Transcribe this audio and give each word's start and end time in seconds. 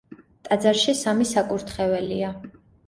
ტაძარში 0.47 0.97
სამი 1.03 1.29
საკურთხეველია. 1.35 2.37